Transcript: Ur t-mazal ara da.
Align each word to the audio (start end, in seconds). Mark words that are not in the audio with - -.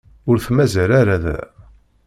Ur 0.29 0.37
t-mazal 0.45 0.91
ara 1.01 1.17
da. 1.23 1.37